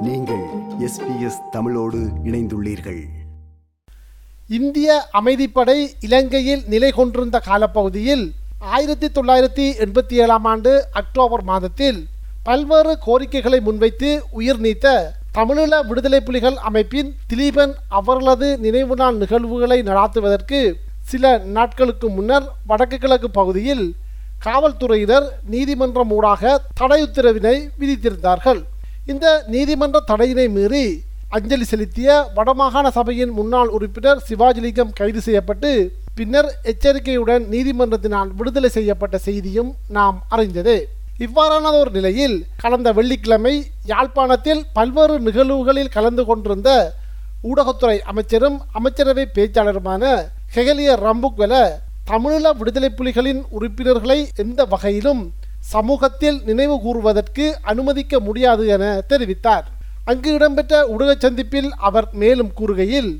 [0.00, 0.44] நீங்கள்
[0.78, 3.00] எஸ்பிஎஸ் தமிழோடு இணைந்துள்ளீர்கள்.
[4.48, 12.06] இந்திய அமைதிப்படை இலங்கையில் நிலை கொண்டிருந்த காலப்பகுதியில் ஆயிரத்தி தொள்ளாயிரத்தி எண்பத்தி ஏழாம் ஆண்டு அக்டோபர் மாதத்தில்
[12.42, 20.72] பல்வேறு கோரிக்கைகளை முன்வைத்து உயிர் நீத்த தமிழீழ விடுதலை புலிகள் அமைப்பின் திலீபன் அவர்களது நினைவு நாள் நிகழ்வுகளை நடாத்துவதற்கு
[21.00, 23.94] சில நாட்களுக்கு முன்னர் வடக்கு கிழக்கு பகுதியில்
[24.38, 28.62] காவல்துறையினர் நீதிமன்றம் ஊடாக தடை உத்தரவினை விதித்திருந்தார்கள்.
[29.06, 30.84] இந்த நீதிமன்ற தடையினை மீறி
[31.28, 35.70] அஞ்சலி செலுத்திய வடமாகாண சபையின் முன்னாள் உறுப்பினர் சிவாஜிலிங்கம் கைது செய்யப்பட்டு
[36.14, 40.88] பின்னர் எச்சரிக்கையுடன் நீதிமன்றத்தினால் விடுதலை செய்யப்பட்ட செய்தியும் நாம் அறிந்தது.
[41.18, 46.70] இவ்வாறான ஒரு நிலையில் கடந்த வெள்ளிக்கிழமை யாழ்ப்பாணத்தில் பல்வேறு நிகழ்வுகளில் கலந்து கொண்டிருந்த
[47.42, 50.02] ஊடகத்துறை அமைச்சரும் அமைச்சரவை பேச்சாளருமான
[50.54, 51.54] ஹெகலிய ரம்புக்வெல
[52.10, 59.66] தமிழீழ விடுதலை புலிகளின் உறுப்பினர்களை எந்த வகையிலும் சமூகத்தில் நினைவு கூறுவதற்கு அனுமதிக்க முடியாது என தெரிவித்தார்.
[60.04, 63.10] அங்கு இடம்பெற்ற ஊடக சந்திப்பில் அவர் மேலும் கூறுகையில்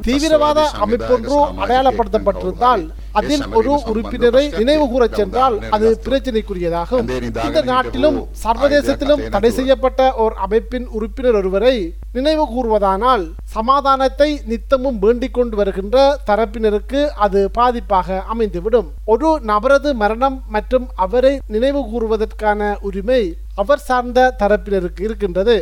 [0.00, 7.06] தீவிரவாத அமைப்பொன்றோ அடையாளப்படுத்தப்பட்டிருந்தால் அதில் ஒரு உறுப்பினரை நினைவு கூறச் சென்றால் அது பிரச்சனைக்குரியதாகும்.
[7.46, 11.74] இந்த நாட்டிலும் சர்வதேசத்திலும் தடை செய்யப்பட்ட ஓர் அமைப்பின் உறுப்பினர் ஒருவரை
[12.18, 13.24] நினைவு கூறுவதானால்
[13.54, 15.96] சமாதானத்தை நித்தமும் வேண்டிக் கொண்டு வருகின்ற
[16.28, 18.88] தரப்பினருக்கு அது பாதிப்பாக அமைந்துவிடும்.
[19.12, 23.22] ஒரு நபரது மரணம் மற்றும் அவரை நினைவு கூறுவதற்கான உரிமை
[23.62, 25.56] அவர் சார்ந்த தரப்பினருக்கு இருக்கின்றது.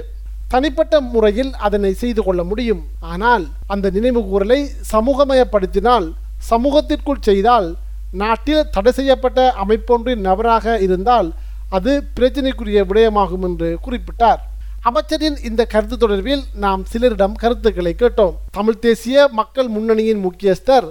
[0.53, 2.83] தனிப்பட்ட முறையில் அதனை செய்து கொள்ள முடியும்.
[3.13, 4.61] ஆனால் அந்த நினைவு கூறலை
[4.93, 6.07] சமூகமயப்படுத்தினால்
[6.51, 7.69] சமூகத்திற்குள் செய்தால்
[8.23, 11.31] நாட்டில் தடை செய்யப்பட்ட அமைப்பொன்றின் நபராக இருந்தால்
[11.77, 14.43] அது பிரச்சினைக்குரிய விடயமாகும் என்று குறிப்பிட்டார்.
[14.89, 18.35] அமைச்சரின் இந்த கருத்து தொடர்பில் நாம் சிலரிடம் கருத்துக்களை கேட்டோம்.
[18.59, 20.87] தமிழ் தேசிய மக்கள் முன்னணியின் முக்கியஸ்தர்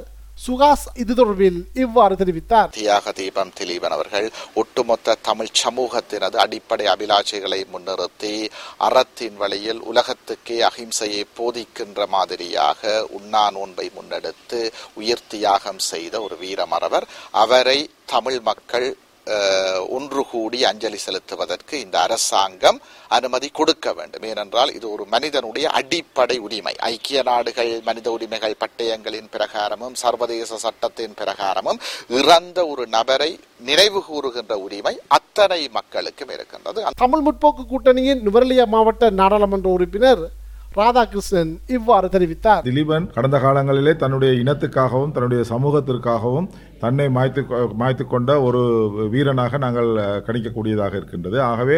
[0.46, 2.72] சுகாஸ் இது தொடர்பில் இவ்வாறு தெரிவித்தார்.
[2.78, 4.28] தியாக தீபம் திலீபன் அவர்கள்
[4.62, 8.34] ஒட்டுமொத்த தமிழ் சமூகத்தினது அடிப்படை அபிலாஷைகளை முன்னிறுத்தி
[8.88, 14.61] அறத்தின் வழியில் உலகத்துக்கே அகிம்சையை போதிக்கின்ற மாதிரியாக உண்ணா நோன்பை முன்னெடுத்து
[15.02, 17.10] உயிர் தியாகம் செய்த ஒரு வீரமரவர்
[17.44, 17.80] அவரை
[18.16, 18.89] தமிழ் மக்கள்
[19.97, 22.80] ஒன்று கூடி அஞ்சலி செலுத்துவதற்கு இந்த அரசாங்கம்
[23.17, 24.25] அனுமதி கொடுக்க வேண்டும்.
[24.31, 26.73] ஏனென்றால் இது ஒரு மனிதனுடைய அடிப்படை உரிமை.
[26.91, 31.81] ஐக்கிய நாடுகள் மனித உரிமைகள் பட்டயங்களின் பிரகாரமும் சர்வதேச சட்டத்தின் பிரகாரமும்
[32.19, 33.31] இறந்த ஒரு நபரை
[33.69, 36.81] நினைவு கூறுகின்ற உரிமை அத்தனை மக்களுக்கும் இருக்கின்றது.
[37.03, 40.23] தமிழ் முற்போக்கு கூட்டணியின் நுவரலியா மாவட்ட நாடாளுமன்ற உறுப்பினர்
[40.80, 42.63] ராதாகிருஷ்ணன் இவ்வாறு தெரிவித்தார்.
[42.67, 46.47] திலீபன் கடந்த காலங்களிலே தன்னுடைய இனத்துக்காகவும் தன்னுடைய சமூகத்திற்காகவும்
[46.83, 47.41] தன்னை மாய்த்து
[47.81, 48.61] மாய்த்து கொண்ட ஒரு
[49.13, 49.89] வீரனாக நாங்கள்
[50.27, 51.37] கணிக்கக்கூடியதாக இருக்கின்றது.
[51.52, 51.77] ஆகவே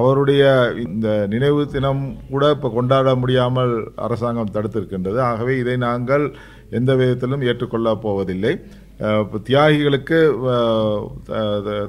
[0.00, 0.44] அவருடைய
[0.86, 2.02] இந்த நினைவு தினம்
[2.32, 3.74] கூட இப்போ கொண்டாட முடியாமல்
[4.06, 5.20] அரசாங்கம் தடுத்திருக்கின்றது.
[5.30, 6.26] ஆகவே இதை நாங்கள்
[6.78, 8.54] எந்த விதத்திலும் ஏற்றுக்கொள்ளப் போவதில்லை.
[9.48, 10.18] தியாகிகளுக்கு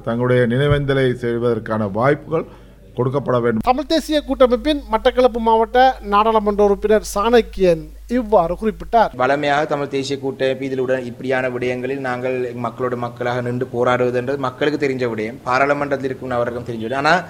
[0.08, 2.48] தங்களுடைய நினைவேந்தலை செய்வதற்கான வாய்ப்புகள்
[2.98, 3.66] கொடுக்கப்பட வேண்டும்.
[3.70, 5.78] தமிழ் தேசிய கூட்டமைப்பின் மட்டக்களப்பு மாவட்ட
[6.14, 7.84] நாடாளுமன்ற உறுப்பினர் சாணக்கியன்
[8.18, 9.12] இவ்வாறு குறிப்பிட்டார்.
[9.24, 15.06] வளமையாக தமிழ் தேசிய கூட்டமைப்பு இதில் உடன் இப்படியான விடயங்களில் நாங்கள் மக்களோட மக்களாக நின்று போராடுவதுன்றது மக்களுக்கு தெரிஞ்ச
[15.12, 15.42] விடயம்.
[15.50, 17.04] பாராளுமன்றத்தில் இருக்கும் நபருக்கும் தெரிஞ்ச விடயம்.
[17.06, 17.22] ஆனால்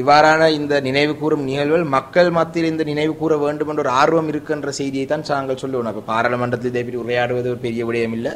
[0.00, 4.72] இவ்வாறான இந்த நினைவு கூறும் நிகழ்வுகள் மக்கள் மத்தியில் இந்த நினைவு கூற வேண்டும் என்ற ஒரு ஆர்வம் இருக்கின்ற
[4.80, 8.32] செய்தியை தான் நாங்கள் சொல்லுவோம் இப்போ பாராளுமன்றத்தில் இதை பற்றி உரையாடுவது ஒரு பெரிய விடயம் இல்லை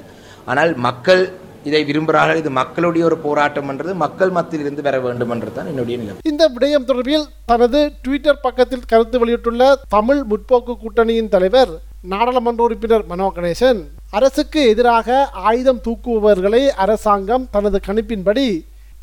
[0.50, 1.22] ஆனால் மக்கள்
[1.68, 2.40] இதை விரும்புகிறார்கள்.
[2.42, 6.16] இது மக்களுடைய ஒரு போராட்டம் என்றது மக்கள் மத்தியில் இருந்து வர வேண்டும் என்றது தான் என்னுடைய நிலை.
[6.30, 11.72] இந்த விடயம் தொடர்பில் தனது ட்விட்டர் பக்கத்தில் கருத்து வெளியிட்டுள்ள தமிழ் முற்போக்கு கூட்டணியின் தலைவர்
[12.12, 13.80] நாடாளுமன்ற உறுப்பினர் மனோ கணேசன்
[14.18, 15.18] அரசுக்கு எதிராக
[15.50, 18.46] ஆயுதம் தூக்குபவர்களை அரசாங்கம் தனது கணிப்பின்படி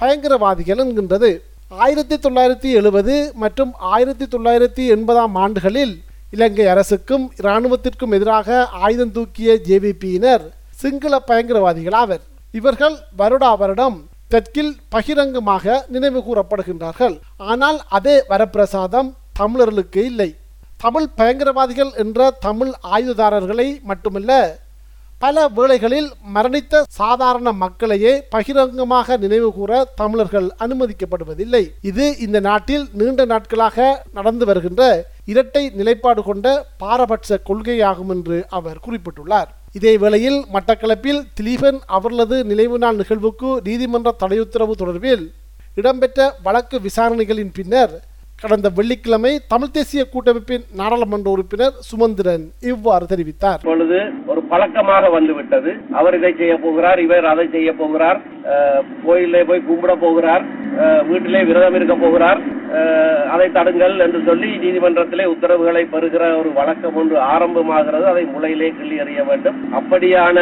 [0.02, 1.32] பயங்கரவாதிகள் என்கின்றது.
[1.84, 5.96] ஆயிரத்தி தொள்ளாயிரத்தி எழுபது மற்றும் ஆயிரத்தி தொள்ளாயிரத்தி எண்பதாம் ஆண்டுகளில்
[6.36, 10.46] இலங்கை அரசுக்கும் இராணுவத்திற்கும் எதிராக ஆயுதம் தூக்கிய ஜேவிபியினர்
[10.82, 12.24] சிங்கள பயங்கரவாதிகளாவர்
[12.58, 13.98] இவர்கள் வருடா வருடம்
[14.34, 17.16] தெற்கில் பகிரங்கமாக நினைவு கூறப்படுகின்றார்கள்.
[17.52, 20.30] ஆனால் அதே வரப்பிரசாதம் தமிழர்களுக்கு இல்லை.
[20.84, 24.42] தமிழ் பயங்கரவாதிகள் என்ற தமிழ் ஆயுததாரர்களை மட்டுமல்ல
[25.24, 31.64] பல வேளைகளில் மரணித்த சாதாரண மக்களையே பகிரங்கமாக நினைவு கூற தமிழர்கள் அனுமதிக்கப்படுவதில்லை.
[31.90, 33.88] இது இந்த நாட்டில் நீண்ட நாட்களாக
[34.18, 34.84] நடந்து வருகின்ற
[35.34, 36.48] இரட்டை நிலைப்பாடு கொண்ட
[36.84, 39.50] பாரபட்ச கொள்கையாகும் என்று அவர் குறிப்பிட்டுள்ளார்.
[39.78, 45.26] இதே வேளையில் மட்டக்களப்பில் திலீபன் அவர்களது நினைவு நாள் நிகழ்வுக்கு நீதிமன்ற தடையுத்தரவு தொடர்பில்
[45.80, 47.94] இடம்பெற்ற வழக்கு விசாரணைகளின் பின்னர்
[48.42, 53.60] கடந்த வெள்ளிக்கிழமை தமிழ் தேசிய கூட்டமைப்பின் நாடாளுமன்ற உறுப்பினர் சுமந்திரன் இவ்வாறு தெரிவித்தார்.
[53.64, 53.98] இப்பொழுது
[54.32, 55.72] ஒரு பழக்கமாக வந்துவிட்டது.
[56.00, 58.20] அவர் இதை செய்ய போகிறார் இவர் அதை செய்ய போகிறார்
[59.06, 60.46] கோயிலே போய் கும்பிட போகிறார்
[61.10, 62.42] வீட்டிலே விரதம் இருக்க போகிறார்.
[63.34, 68.06] அதை தடுங்கள் என்று சொல்லி நீதிமன்றத்திலே உத்தரவுகளை பெறுகிற ஒரு வழக்கம் ஒன்று ஆரம்பமாகிறது.
[68.12, 69.60] அதை முளையிலே கிள்ளி எறிய வேண்டும்.
[69.80, 70.38] அப்படியான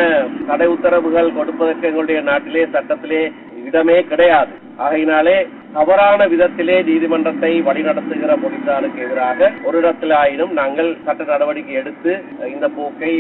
[0.50, 3.22] தடை உத்தரவுகள் கொடுப்பதற்கு எங்களுடைய நாட்டிலே சட்டத்திலே
[3.70, 4.54] இடமே கிடையாது.
[4.86, 5.38] ஆகையினாலே
[5.76, 12.12] தவறான விதத்திலே நீதிமன்றத்தை வழிநடத்துகிற போலீசாருக்கு எதிராக ஒரு இடத்தில் ஆயினும் நாங்கள் சட்ட நடவடிக்கை எடுத்து
[12.54, 13.14] இந்த போக்கை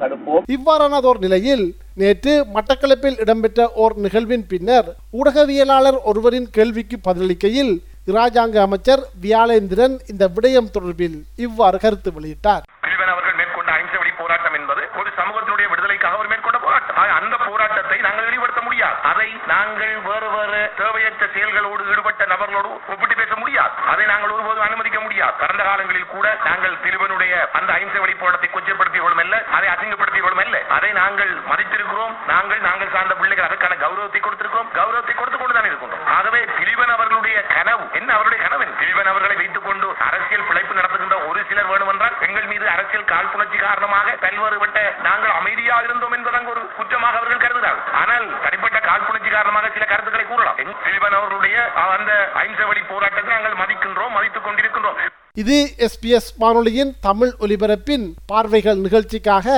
[0.00, 0.44] தடுப்போம்.
[0.56, 1.64] இவ்வாறானதோர் நிலையில்
[2.02, 4.90] நேற்று மட்டக்களப்பில் இடம்பெற்ற ஓர் நிகழ்வின் பின்னர்
[5.20, 7.72] ஊடகவியலாளர் ஒருவரின் கேள்விக்கு பதிலளிக்கையில்
[8.08, 12.64] இராஜாங்க அமைச்சர் வியாழேந்திரன் இந்த விடயம் தொடர்பில் இவ்வாறு கருத்து வெளியிட்டார்.
[13.12, 16.98] அவர்கள் மேற்கொண்ட அகிம்சை வழி போராட்டம் என்பது ஒரு சமூகத்தினுடைய விடுதலைக்காக அவர் மேற்கொண்ட போராட்டம்.
[17.18, 18.96] அந்த போராட்டத்தை நாங்கள் வெளிப்படுத்த முடியாது.
[19.10, 23.72] அதை நாங்கள் வேறு வேறு தேவையற்ற செயல்களோடு ஈடுபட்ட நபர்களோடு ஒப்பிட்டு பேச முடியாது.
[23.92, 25.34] அதை நாங்கள் ஒருபோதும் அனுமதிக்க முடியாது.
[25.42, 30.58] கடந்த காலங்களில் கூட நாங்கள் திருவனுடைய அந்த அகிம்சை வழி போராட்டத்தை கொச்சப்படுத்தியவர்களும் அல்ல அதை அசிங்கப்படுத்தியவர்களும் அல்ல.
[30.76, 32.14] அதை நாங்கள் மதித்திருக்கிறோம்.
[32.32, 34.70] நாங்கள் நாங்கள் சார்ந்த பிள்ளைகள் அதற்கான கௌரவத்தை கொடுத்திருக்கிறோம்.
[34.80, 38.08] கௌரவத்தை கொடுத்து கொண்டு தான் இருக்கின்றோம் ஆகவே பிரிவன் அவர்களுடைய கனவு என்ன?
[38.16, 39.08] அவருடைய கனவு என்ன?
[39.12, 44.78] அவர்களை வைத்துக் கொண்டு அரசியல் பிழைப்பு நடத்துகின்ற ஒரு சிலர் வேண்டுமென்றால் எங்கள் மீது அரசியல் காழ்ப்புணர்ச்சி காரணமாக பல்வேறுபட்ட
[45.08, 50.58] நாங்கள் அமைதியாக இருந்தோம் என்பதாக ஒரு குற்றமாக அவர்கள் கருதுகிறார்கள் ஆனால் தனிப்பட்ட காழ்ப்புணர்ச்சி காரணமாக சில கருத்துக்களை கூறலாம்.
[50.64, 50.74] எங்
[51.18, 51.56] அவர்களுடைய
[51.96, 54.98] அந்த அகிம்சை வழி போராட்டத்தை நாங்கள் மதிக்கின்றோம் மதித்துக் கொண்டிருக்கின்றோம்.
[55.42, 55.56] இது
[55.86, 59.48] எஸ்பிஎஸ் வானொலியின் தமிழ் ஒலிபரப்பின் பார்வைகள் நிகழ்ச்சிக்காக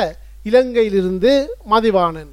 [0.51, 1.33] இலங்கையிலிருந்து
[1.73, 2.33] மதிவாணன்.